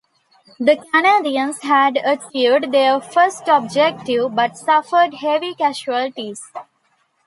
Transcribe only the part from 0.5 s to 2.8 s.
The Canadians had achieved